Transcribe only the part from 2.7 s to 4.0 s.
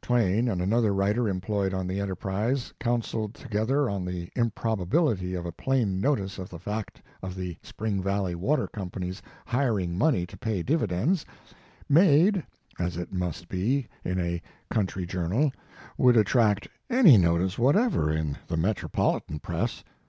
counseled together